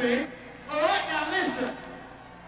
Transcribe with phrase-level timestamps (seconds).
[0.00, 0.28] thing.
[0.70, 1.76] Alright, now listen.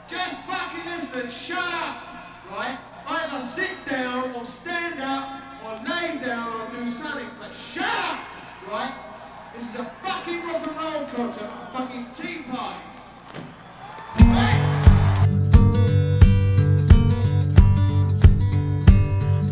[0.08, 1.30] Just fucking listen.
[1.30, 2.02] Shut up.
[2.50, 2.78] Right?
[3.06, 7.28] Either sit down or stand up or lay down or do something.
[7.38, 8.20] But shut up.
[8.70, 8.94] Right?
[9.54, 12.80] This is a fucking rock and roll concert, a fucking tea party.
[14.20, 14.78] Right?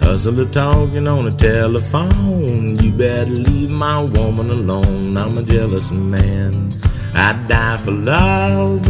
[0.01, 2.79] Hustler talking on the telephone.
[2.79, 5.17] You better leave my woman alone.
[5.17, 6.81] I'm a jealous man.
[7.15, 8.87] I die for love.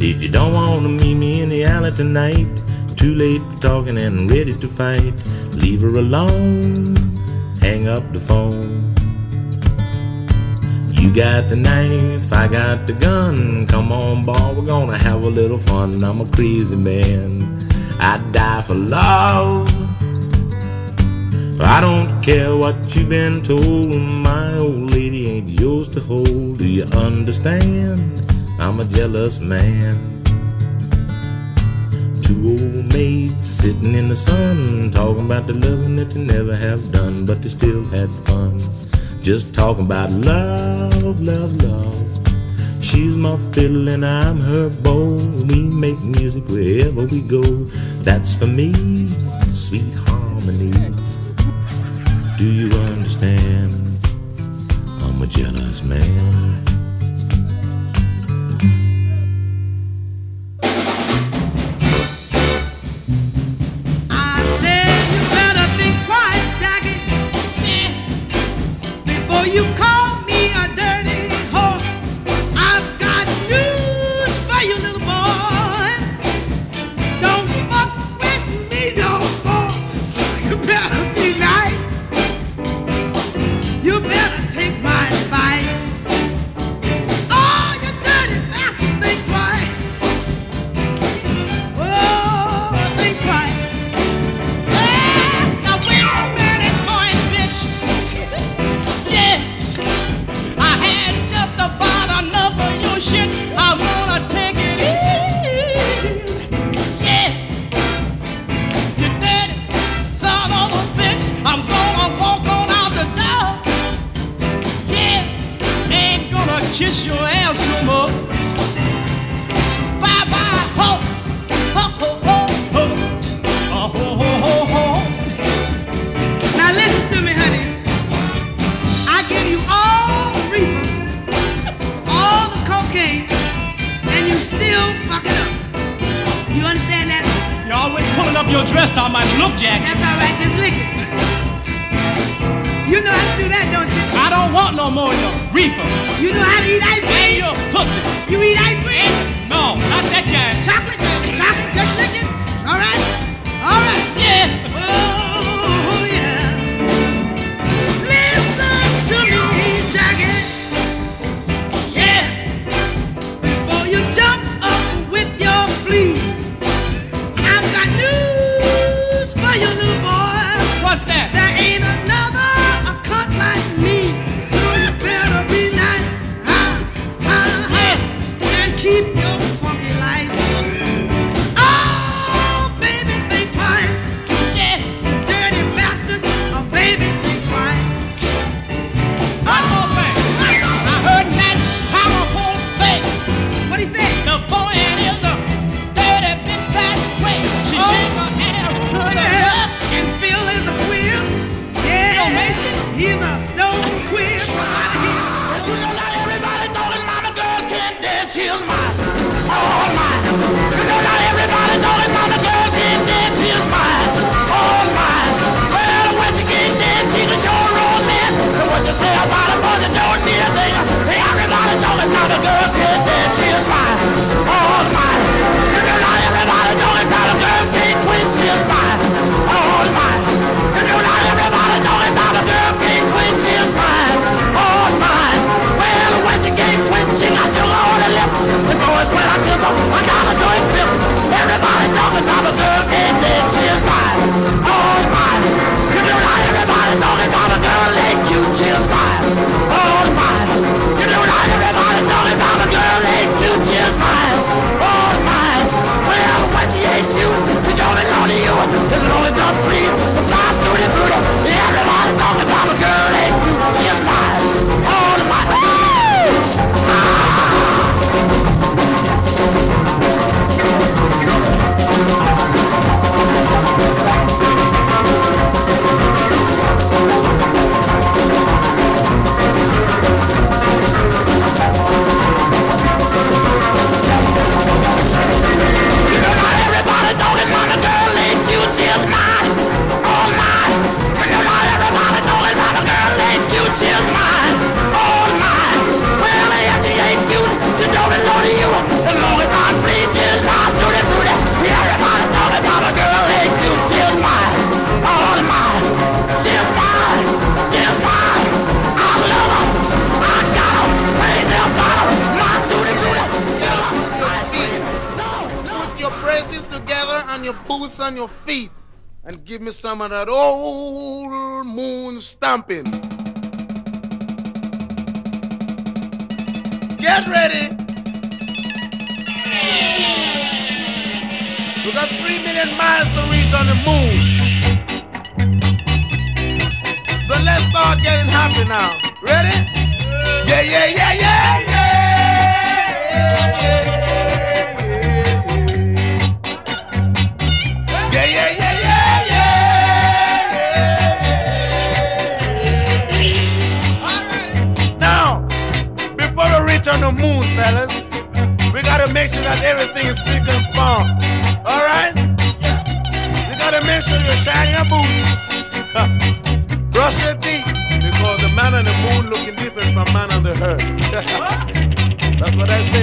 [0.00, 2.46] If you don't want to meet me in the alley tonight,
[2.96, 5.14] too late for talking and ready to fight.
[5.52, 6.96] Leave her alone.
[7.60, 8.94] Hang up the phone.
[10.90, 13.66] You got the knife, I got the gun.
[13.66, 16.02] Come on, boy, we're gonna have a little fun.
[16.02, 17.68] I'm a crazy man.
[18.00, 19.77] I'd die for love.
[21.60, 23.90] I don't care what you've been told.
[23.90, 26.58] My old lady ain't yours to hold.
[26.58, 28.22] Do you understand?
[28.60, 30.22] I'm a jealous man.
[32.22, 36.92] Two old maids sitting in the sun, talking about the loving that they never have
[36.92, 38.60] done, but they still had fun.
[39.20, 42.28] Just talking about love, love, love.
[42.80, 45.16] She's my fiddle and I'm her bow.
[45.48, 47.42] We make music wherever we go.
[48.04, 49.08] That's for me,
[49.50, 50.94] sweet harmony.
[52.38, 53.74] Do you understand?
[55.02, 56.67] I'm a jealous man.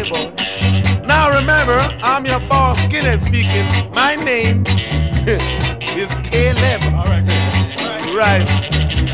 [0.09, 0.33] Boy.
[1.05, 3.65] Now remember, I'm your boss, Skinhead speaking.
[3.93, 4.63] My name
[5.97, 6.81] is Caleb.
[6.93, 7.25] Alright.
[8.15, 8.49] Right.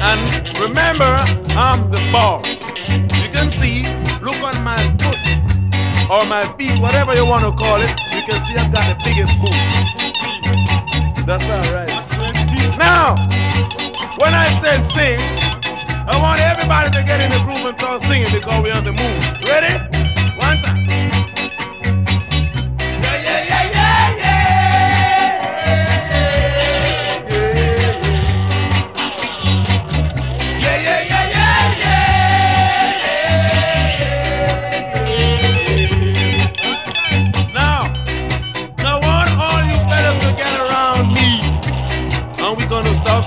[0.02, 1.12] And remember,
[1.56, 2.48] I'm the boss.
[2.90, 5.18] You can see Look on my foot
[6.12, 7.90] or my feet, whatever you want to call it.
[8.14, 9.58] You can see I've got the biggest boots.
[11.26, 11.90] That's all right.
[12.78, 13.16] Now,
[14.20, 15.20] when I said sing,
[16.08, 18.94] I want everybody to get in the groove and start singing because we're on the
[18.94, 19.24] move.
[19.42, 20.01] Ready?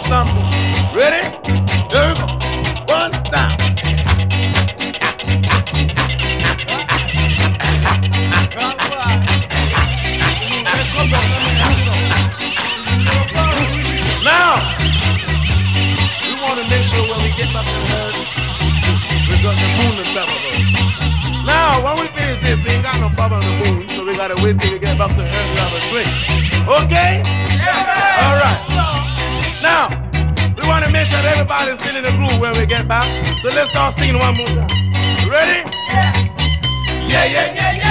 [0.04, 0.36] Stomping.
[0.92, 1.24] Ready?
[1.88, 2.26] Here we go.
[2.92, 3.56] One down.
[14.24, 14.60] Now,
[16.20, 17.64] we want to make sure when we get up
[19.26, 19.94] we got the moon.
[21.46, 24.34] Now, we finish this, we ain't got no bubble on the moon, so we gotta
[24.42, 26.08] wait till we get back to Earth to have a drink.
[26.84, 27.53] Okay?
[31.04, 33.06] Make sure everybody's still in the groove when we get back.
[33.42, 34.68] So let's start singing one more time.
[35.28, 35.68] Ready?
[35.88, 36.12] Yeah.
[37.06, 37.83] Yeah, yeah, yeah, yeah, yeah.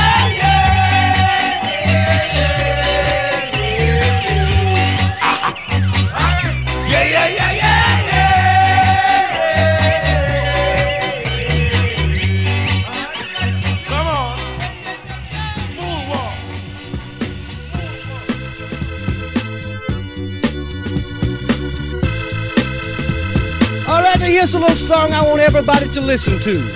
[24.43, 26.75] Here's a little song I want everybody to listen to.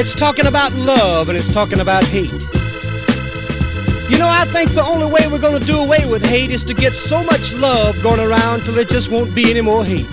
[0.00, 2.32] It's talking about love and it's talking about hate.
[4.10, 6.64] You know, I think the only way we're going to do away with hate is
[6.64, 10.10] to get so much love going around till there just won't be any more hate.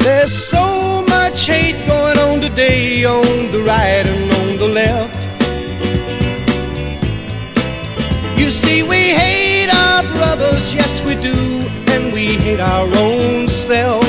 [0.00, 5.22] There's so much hate going on today on the right and on the left.
[8.36, 14.04] You see, we hate our brothers, yes, we do, and we hate our own self.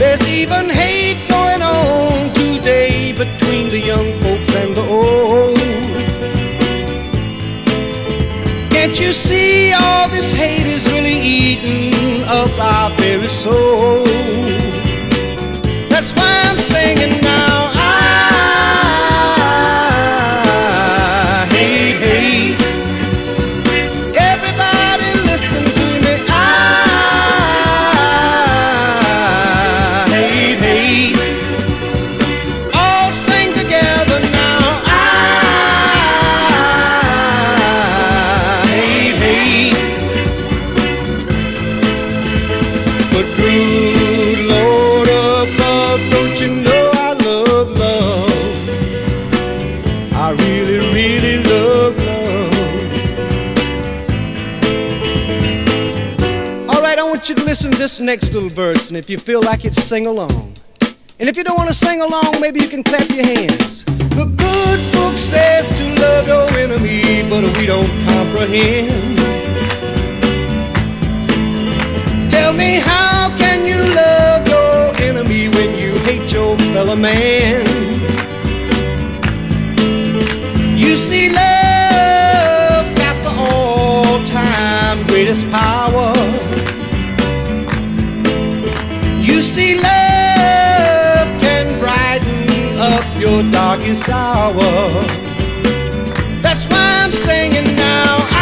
[0.00, 5.56] There's even hate going on today between the young folks and the old.
[8.72, 14.25] Can't you see all this hate is really eating up our very soul?
[57.86, 60.52] This next little verse, and if you feel like it, sing along.
[61.20, 63.84] And if you don't want to sing along, maybe you can clap your hands.
[63.84, 69.16] The good book says to love your enemy, but we don't comprehend.
[72.28, 77.64] Tell me, how can you love your enemy when you hate your fellow man?
[80.76, 85.75] You see, love's got the all-time greatest power.
[93.42, 94.54] Darkest hour.
[96.42, 98.35] That's why I'm singing now.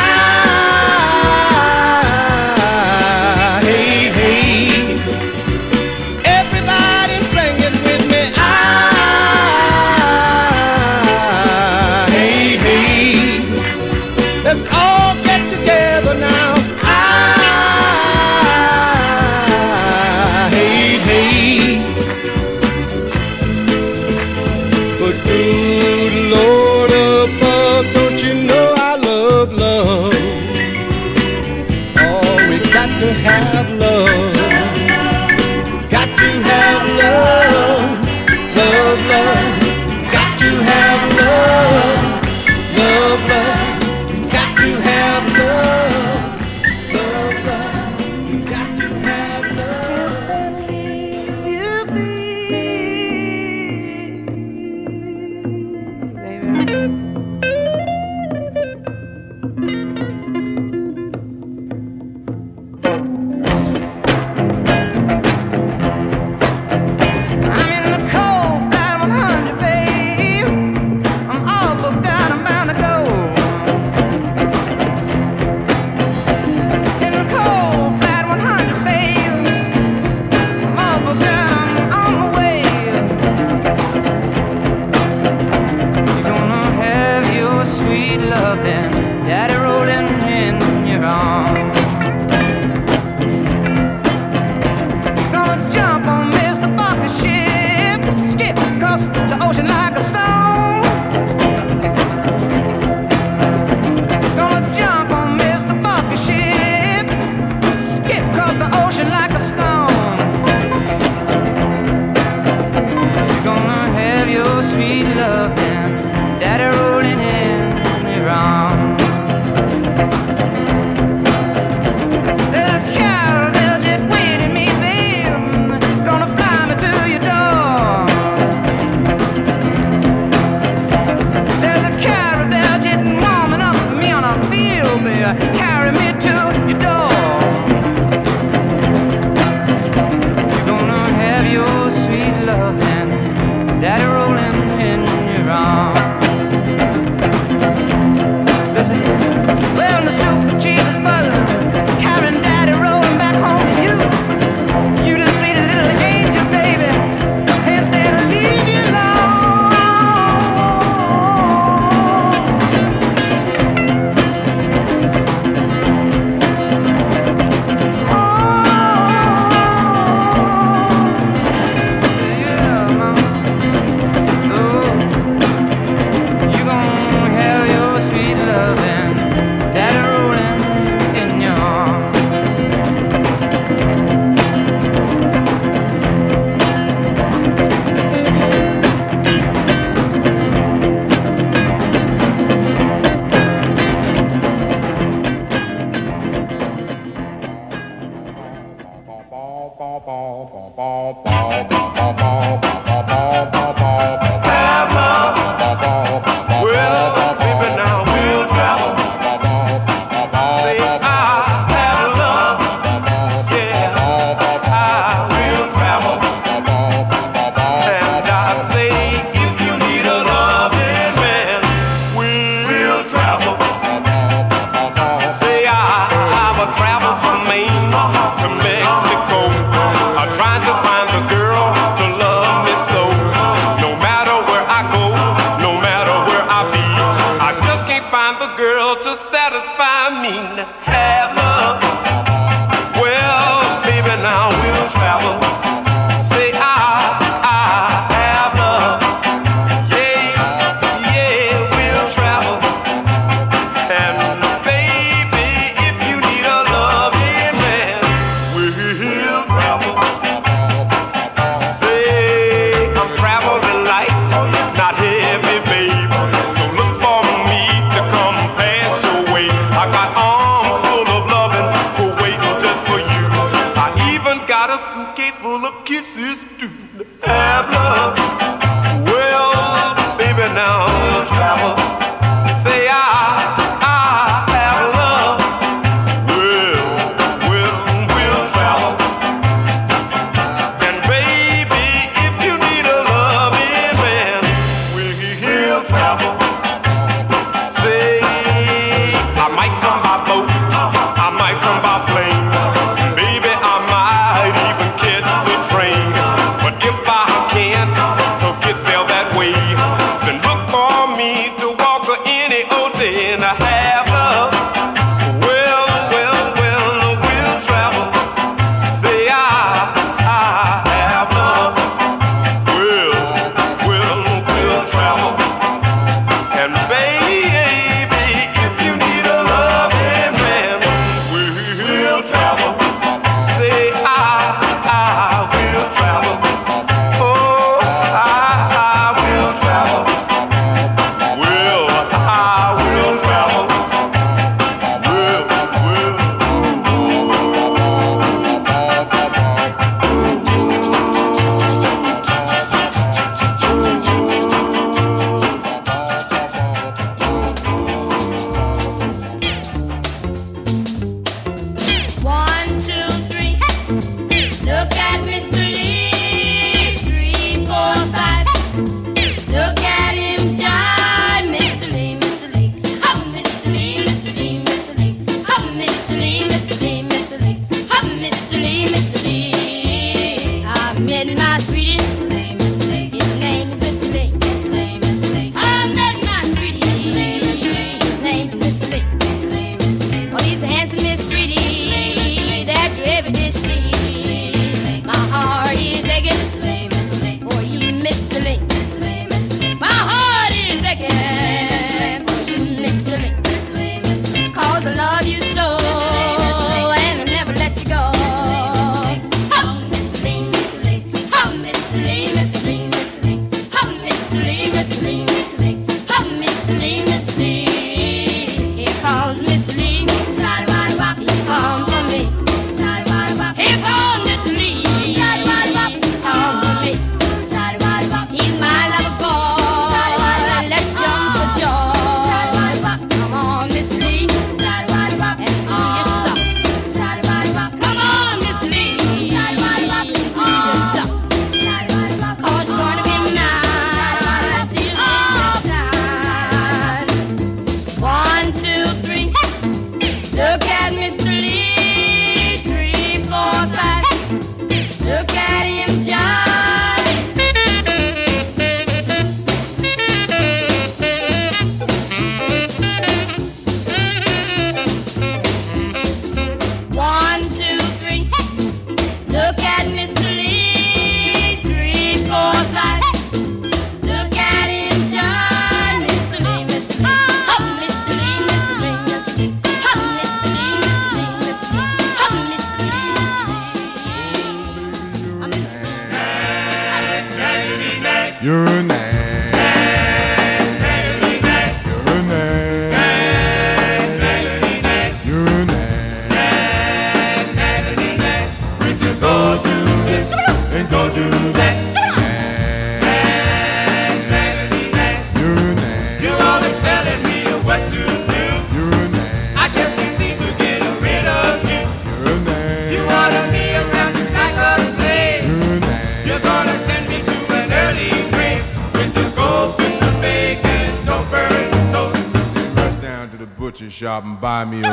[524.45, 524.84] He was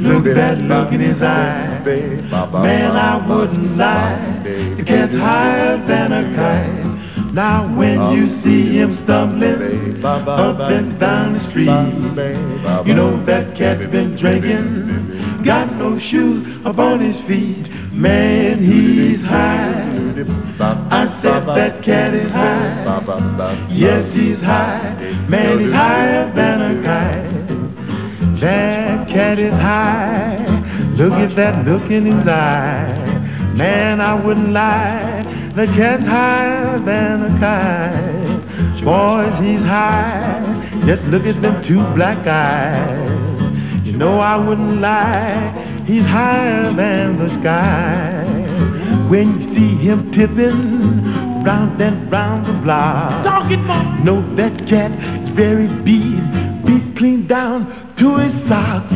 [0.00, 1.80] Look at that look in his eye.
[2.62, 4.40] Man, I wouldn't lie.
[4.42, 7.34] The gets higher than a kite.
[7.34, 11.68] Now when you see him stumbling up and down the street,
[12.86, 17.68] you know that cat's been drinking, got no shoes upon his feet.
[17.92, 19.86] Man, he's high.
[20.90, 23.68] I said that cat is high.
[23.70, 24.94] Yes, he's high.
[25.28, 28.40] Man, he's higher than a kite.
[28.40, 30.46] That cat is high.
[30.96, 33.10] Look at that look in his eye.
[33.54, 35.22] Man, I wouldn't lie.
[35.56, 38.84] The cat's higher than a kite.
[38.84, 40.82] Boys, he's high.
[40.86, 43.84] Just look at them two black eyes.
[43.84, 45.84] You know I wouldn't lie.
[45.86, 48.24] He's higher than the sky.
[49.10, 51.02] When you see him tipping
[51.44, 53.24] round and round the block,
[54.04, 54.92] know that cat
[55.22, 56.22] is very beat,
[56.64, 58.92] beat clean down to his socks.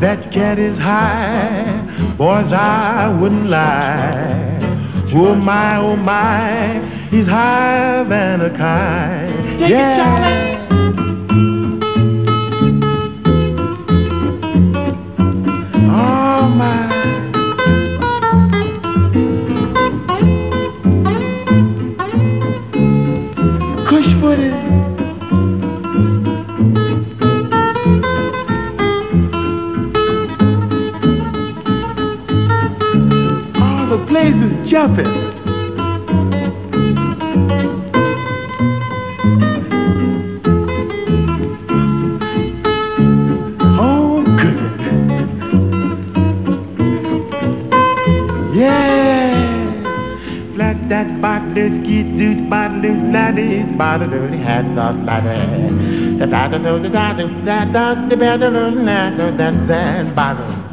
[0.00, 5.10] That cat is high, boys, I wouldn't lie.
[5.14, 9.58] Oh my, oh my, he's higher than a kite.
[9.58, 10.65] Take it, yeah.
[53.96, 56.18] Laddie, bottle, hat, off, laddie.
[56.18, 60.66] The da da da da da da da the better than that that bottle.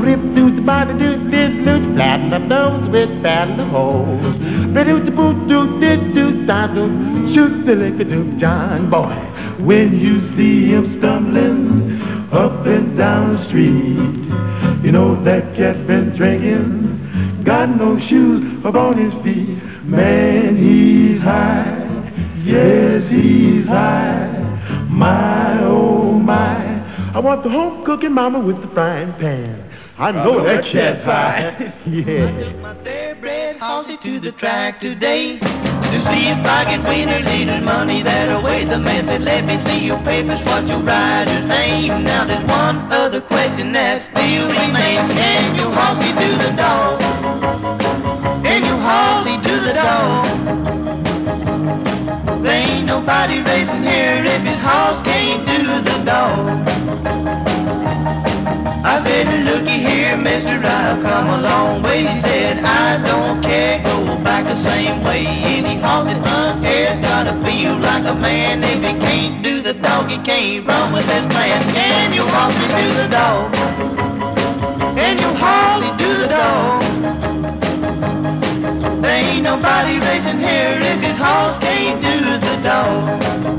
[0.00, 4.36] Rip through the body, do this, do flatten the nose with battle holes.
[4.74, 9.14] Ready to boot, do this, do that, do shoot the liquor, do John boy.
[9.64, 12.00] When you see him stumbling
[12.32, 18.98] up and down the street, you know that cat's been drinking, got no shoes upon
[18.98, 19.62] his feet.
[19.84, 21.73] Man, he's high,
[22.44, 24.30] yes, he's high.
[24.88, 29.70] My, oh my, I want the home cooking mama with the frying pan.
[29.98, 31.72] I know that cat's high.
[31.86, 32.38] yeah.
[32.38, 37.20] took my thoroughbred horsey to the track today to see if I could win a
[37.20, 38.64] little money that away.
[38.64, 42.04] The man said, let me see your papers, what's your rider's name?
[42.04, 45.12] Now there's one other question that still remains.
[45.12, 47.03] Can you horsey do the dog?
[54.64, 56.48] Horse can't do the dog.
[58.84, 62.00] I said, looky here, mister, I've come a long way.
[62.06, 65.26] He said, I don't care, go back the same way.
[65.26, 68.62] Any horse that runs here's gotta feel like a man.
[68.62, 71.62] If he can't do the dog, he can't run with his clan.
[71.74, 73.52] Can you horse do the dog?
[74.96, 76.82] Can you horse do the dog?
[79.02, 83.53] There ain't nobody racing here if his horse can't do the dog.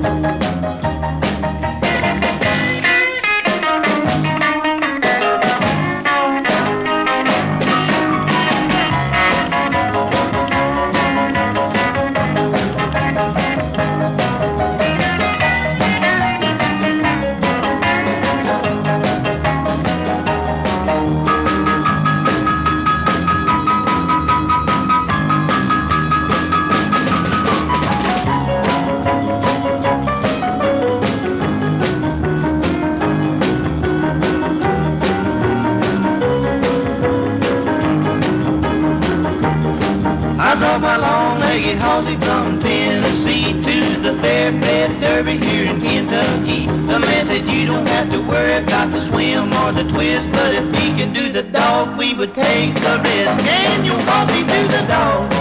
[47.46, 50.94] Said you don't have to worry about the swim or the twist, but if he
[50.94, 53.46] can do the dog, we would take the risk.
[53.46, 55.32] Can you horsey do the dog?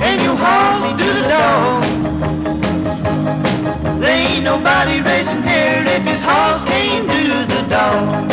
[0.00, 1.84] Can you horsey do the dog?
[4.00, 8.30] There ain't nobody racing here if his horse can't do the dog.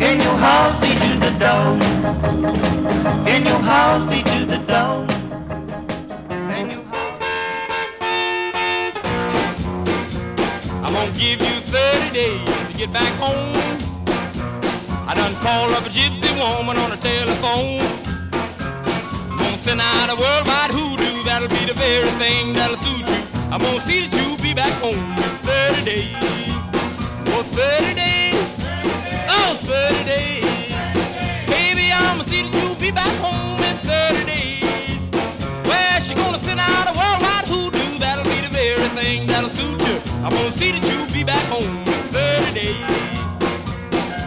[0.00, 1.80] Can you horsey do the dog?
[3.26, 5.11] Can you horsey do the dog?
[12.12, 13.56] 30 days to get back home.
[15.08, 17.80] I done called up a gypsy woman on the telephone.
[19.38, 23.22] Gonna send out a worldwide hoodoo, that'll be the very thing that'll suit you.
[23.50, 26.12] I'm gonna see that you be back home in 30 days.
[27.32, 28.44] Oh, 30 days.
[29.28, 30.44] Oh, 30 days.
[31.48, 35.00] Baby, I'ma see that you be back home in 30 days.
[35.64, 39.80] Well, she gonna send out a worldwide hoodoo, that'll be the very thing that'll suit
[39.88, 39.96] you.
[40.24, 41.91] I'm gonna see that you be back home in 30 days.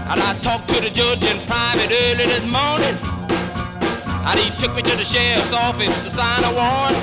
[0.08, 2.94] And I talked to the judge in private early this morning.
[4.22, 6.98] And he took me to the sheriff's office to sign a warrant.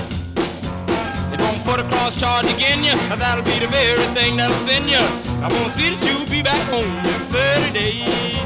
[1.31, 4.87] They won't put a cross charge again you, that'll be the very thing that'll send
[4.89, 5.03] you.
[5.43, 8.39] I'm gonna see that you'll be back home in 30 days.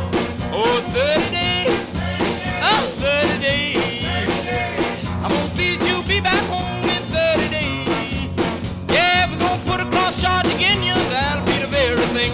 [0.57, 1.77] Oh, 30 days.
[2.65, 4.07] Oh, 30 days.
[5.21, 6.76] I'm gonna see that you be back home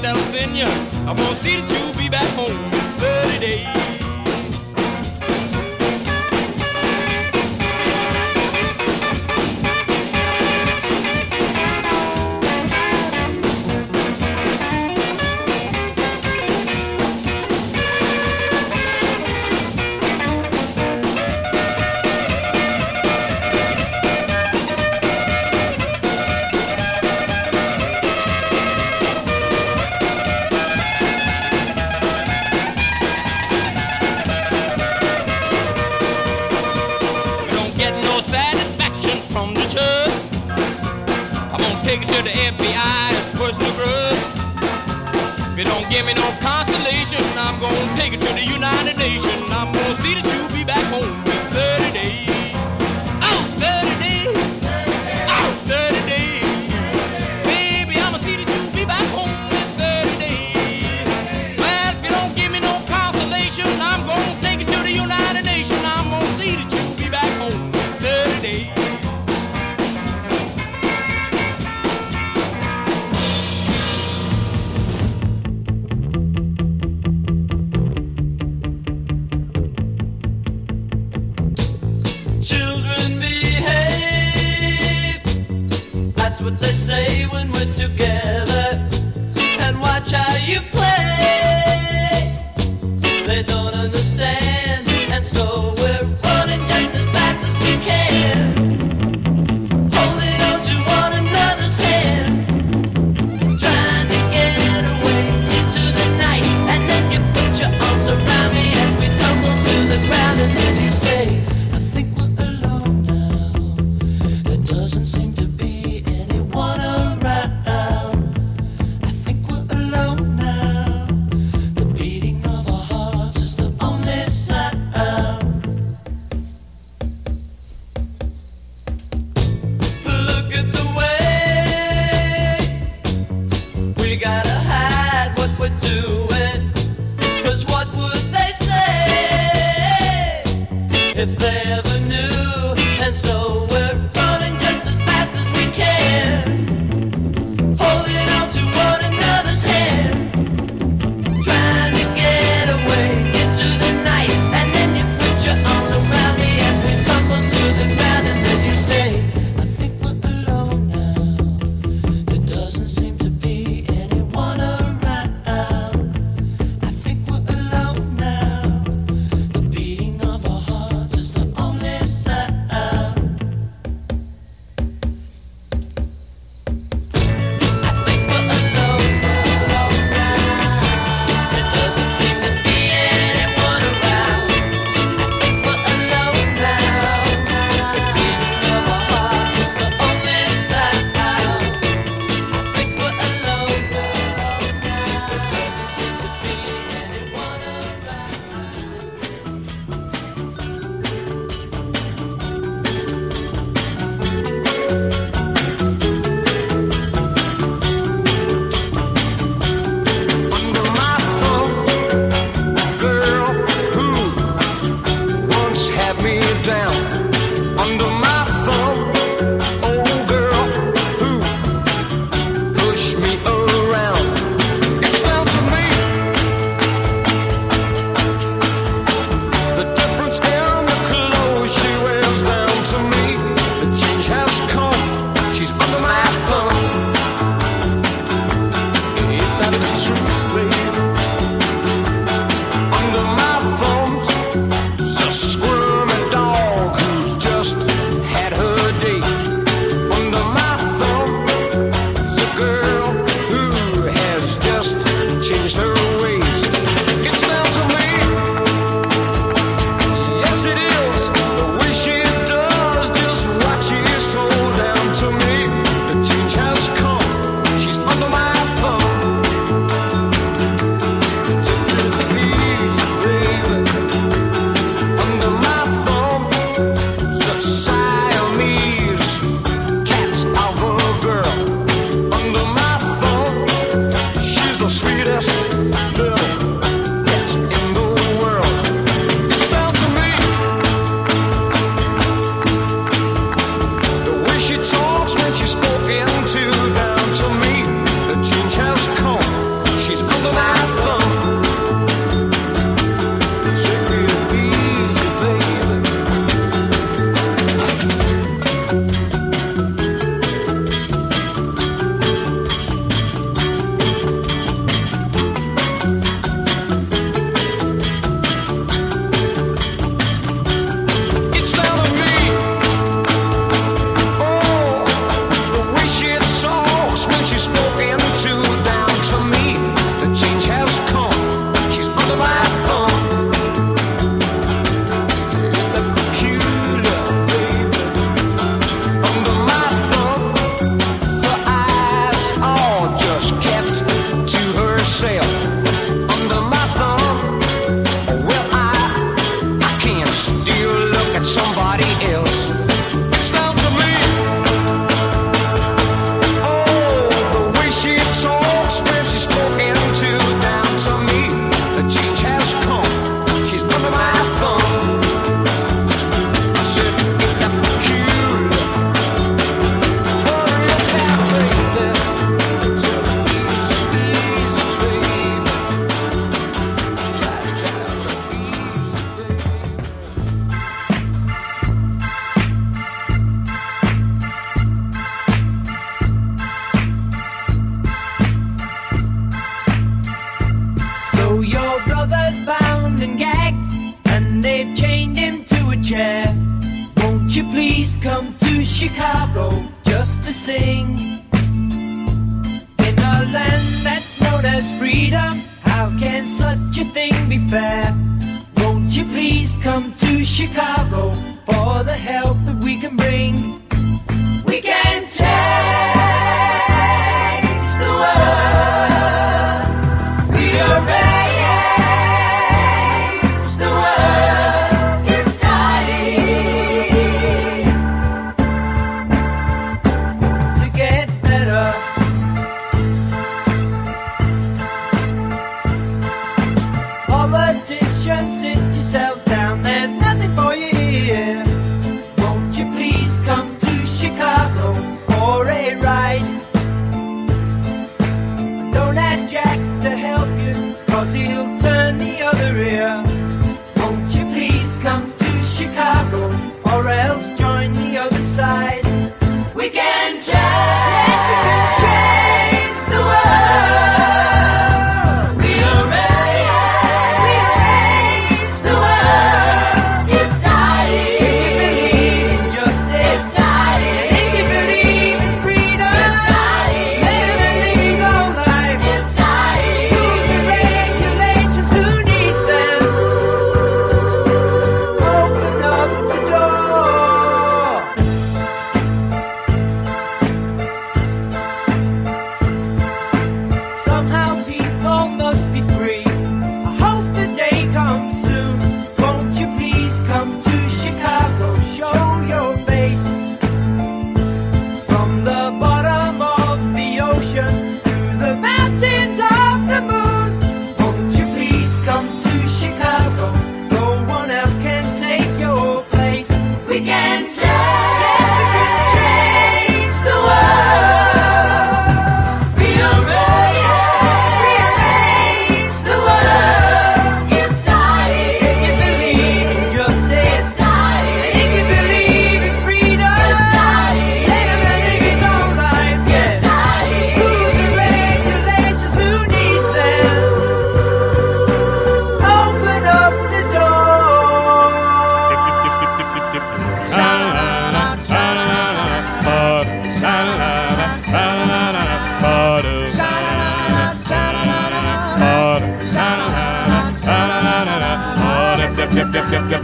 [0.01, 0.67] that'll send you.
[1.09, 4.02] I'm gonna see that you be back home in 30 days.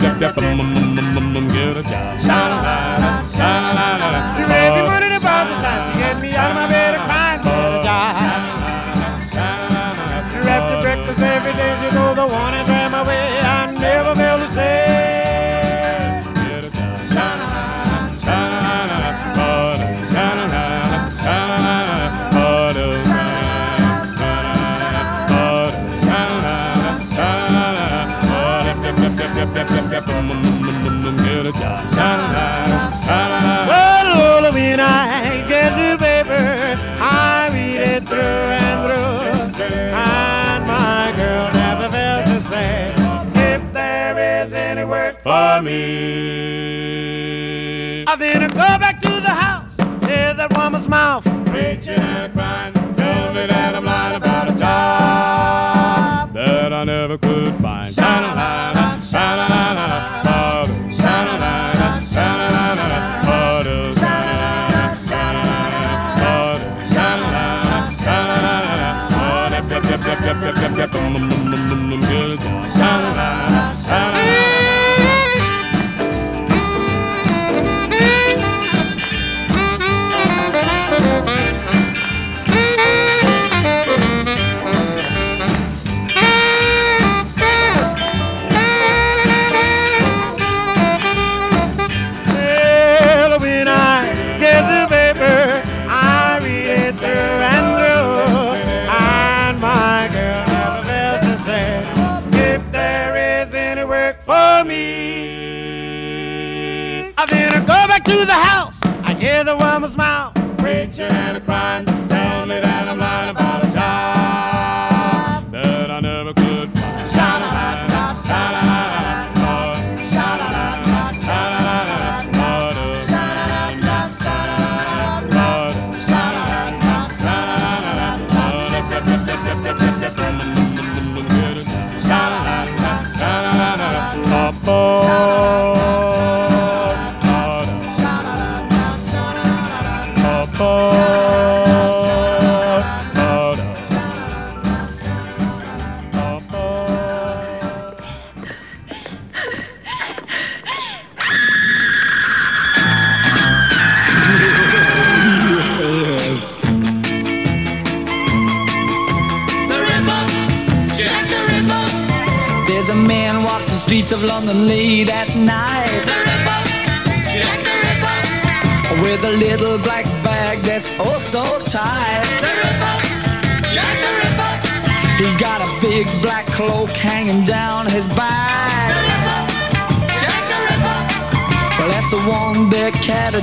[0.01, 0.98] You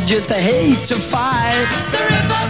[0.05, 1.65] just a hate to fight.
[1.91, 2.43] The Ripper,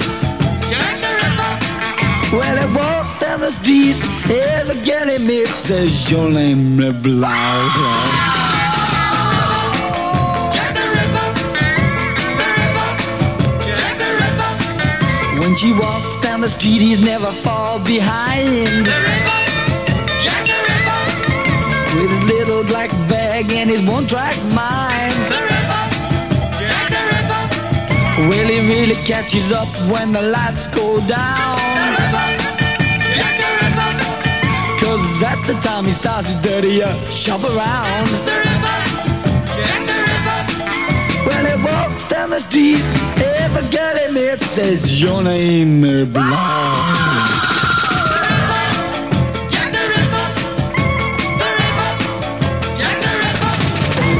[0.69, 2.37] Jack the Ripper.
[2.37, 3.95] Well, he walks down the street,
[4.29, 7.69] every girl he meets says your name is Blau.
[15.39, 18.67] When she walks down the street, he's never far behind.
[18.85, 19.45] The Ripper
[21.95, 25.15] With his little black bag and his one-track mind.
[25.29, 25.44] Well,
[28.31, 31.57] he really catches up when the lights go down.
[34.79, 38.09] Cause that's the time he starts his dirty uh, shop around.
[41.25, 42.83] Well, he walks down the street,
[43.41, 47.05] every girl he meets says, Your name is Blanc.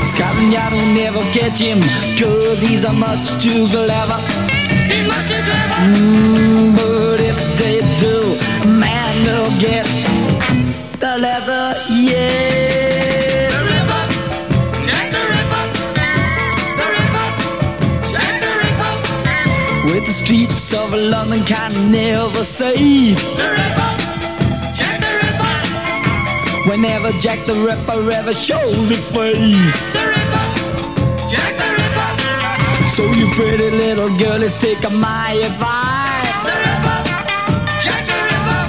[0.05, 1.81] Scotland Yard never catch him,
[2.17, 4.19] cause he's a much too clever.
[4.87, 5.75] He's much too clever.
[5.91, 8.37] Mm, but if they do,
[8.79, 9.85] man, they'll get
[10.99, 13.51] the leather, yes.
[13.51, 14.03] The Ripper,
[14.87, 15.63] Jack the Ripper,
[16.79, 17.27] the Ripper,
[18.11, 18.93] Jack the Ripper.
[19.93, 23.19] With the streets of London can never safe.
[23.35, 23.91] The Ripper,
[24.77, 25.55] Jack the Ripper.
[26.69, 30.54] Whenever Jack the Ripper ever shows his face.
[32.95, 36.43] So you pretty little girlies take my advice.
[36.45, 36.99] The Ripper,
[37.83, 38.61] Jack the Ripper.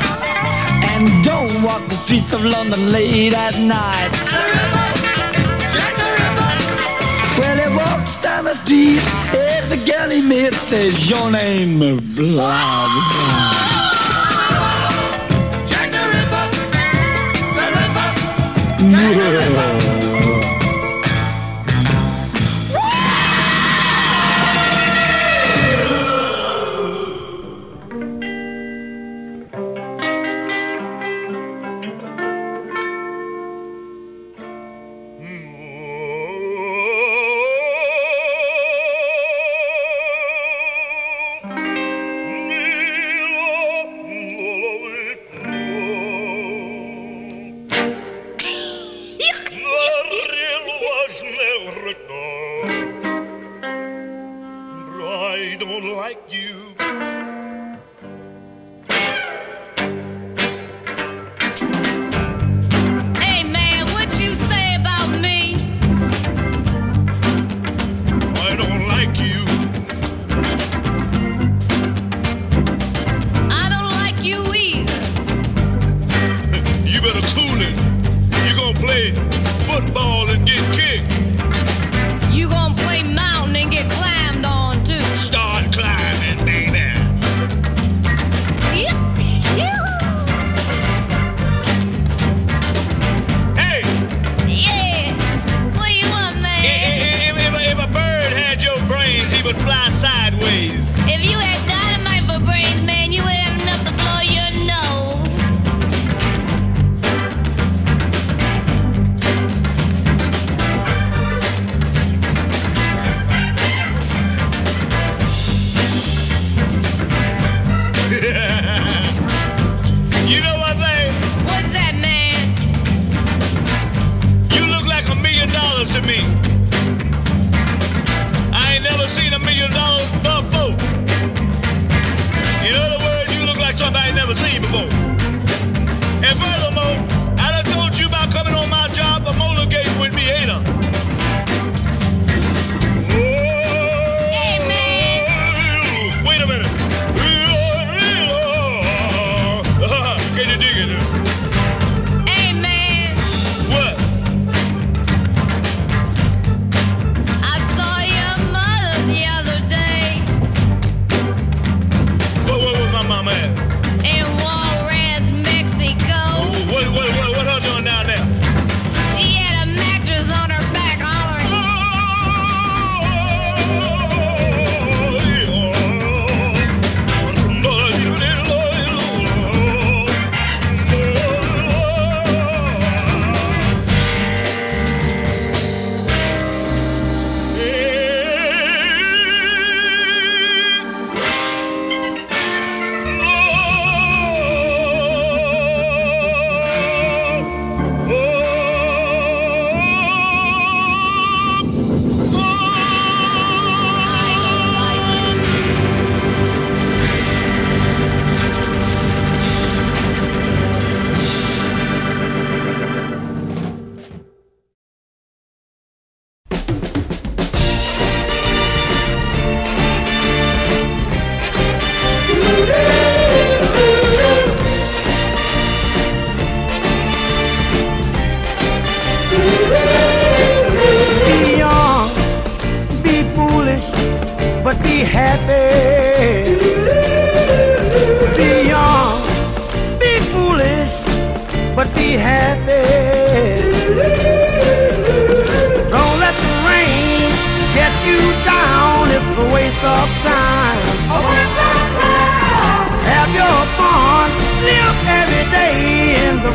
[0.91, 4.11] And don't walk the streets of London late at night.
[4.35, 4.89] The Ripper,
[5.77, 6.53] Jack the Ripper.
[7.39, 9.01] Well, he walks down the street,
[9.33, 13.56] every girl he meets says your name, blah blah.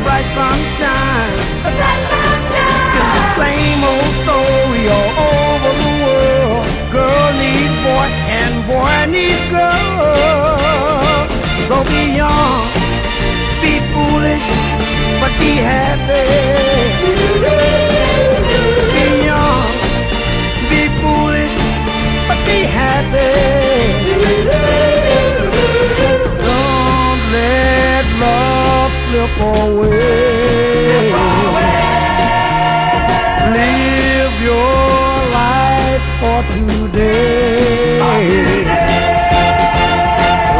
[0.04, 1.34] Bright sunshine.
[1.64, 2.92] The bright sunshine.
[2.98, 6.64] It's the same old story all over the world.
[6.96, 8.06] Girl needs boy
[8.40, 11.26] and boy needs girl.
[11.68, 12.62] So be young,
[13.62, 14.48] be foolish,
[15.20, 16.26] but be happy.
[18.94, 19.72] Be young,
[20.70, 21.58] be foolish,
[22.28, 23.32] but be happy.
[26.46, 28.51] Don't let love
[29.12, 31.02] slip away.
[33.56, 35.04] Live your
[35.40, 38.00] life for today.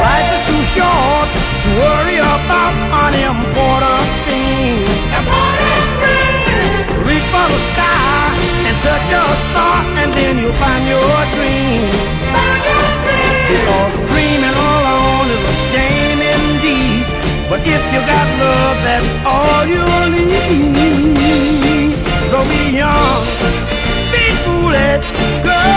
[0.04, 1.28] Life is too short
[1.62, 2.74] to worry about
[3.04, 4.90] unimportant things.
[7.08, 8.36] Reach for the sky
[8.68, 11.88] and touch your star, and then you'll find your dream.
[13.48, 15.01] Because dreaming alone
[17.52, 21.92] But if you got love, that's all you'll need.
[22.30, 23.24] So be young,
[24.08, 25.04] be foolish,
[25.44, 25.71] girl,